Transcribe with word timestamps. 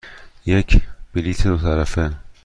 یک 0.45 0.81
بلیط 1.13 1.47
دو 1.47 1.57
طرفه. 1.57 2.11